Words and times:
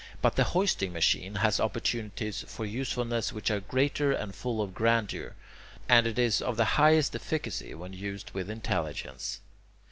But 0.19 0.35
the 0.35 0.45
hoisting 0.45 0.93
machine 0.93 1.35
has 1.35 1.59
opportunities 1.59 2.41
for 2.47 2.65
usefulness 2.65 3.31
which 3.31 3.51
are 3.51 3.59
greater 3.59 4.11
and 4.11 4.33
full 4.33 4.59
of 4.59 4.73
grandeur, 4.73 5.35
and 5.87 6.07
it 6.07 6.17
is 6.17 6.41
of 6.41 6.57
the 6.57 6.65
highest 6.65 7.13
efficacy 7.15 7.75
when 7.75 7.93
used 7.93 8.31
with 8.31 8.49
intelligence. 8.49 9.41